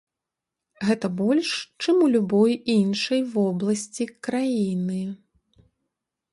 Гэта 0.87 1.07
больш, 1.19 1.51
чым 1.83 1.95
у 2.07 2.07
любой 2.15 2.53
іншай 2.77 3.21
вобласці 3.37 4.11
краіны. 4.29 4.99